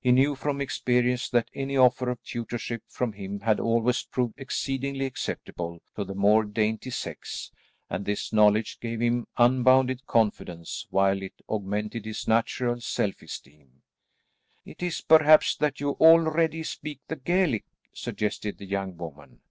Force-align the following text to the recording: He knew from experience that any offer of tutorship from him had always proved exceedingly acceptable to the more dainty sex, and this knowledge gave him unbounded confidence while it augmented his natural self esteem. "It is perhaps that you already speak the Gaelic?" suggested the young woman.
He 0.00 0.10
knew 0.10 0.34
from 0.34 0.60
experience 0.60 1.30
that 1.30 1.52
any 1.54 1.76
offer 1.76 2.10
of 2.10 2.20
tutorship 2.24 2.82
from 2.88 3.12
him 3.12 3.38
had 3.38 3.60
always 3.60 4.02
proved 4.02 4.34
exceedingly 4.36 5.06
acceptable 5.06 5.80
to 5.94 6.02
the 6.02 6.16
more 6.16 6.42
dainty 6.42 6.90
sex, 6.90 7.52
and 7.88 8.04
this 8.04 8.32
knowledge 8.32 8.80
gave 8.80 9.00
him 9.00 9.28
unbounded 9.36 10.04
confidence 10.04 10.88
while 10.90 11.22
it 11.22 11.42
augmented 11.48 12.06
his 12.06 12.26
natural 12.26 12.80
self 12.80 13.22
esteem. 13.22 13.82
"It 14.64 14.82
is 14.82 15.00
perhaps 15.00 15.54
that 15.54 15.78
you 15.78 15.90
already 15.92 16.64
speak 16.64 16.98
the 17.06 17.14
Gaelic?" 17.14 17.64
suggested 17.92 18.58
the 18.58 18.66
young 18.66 18.96
woman. 18.96 19.42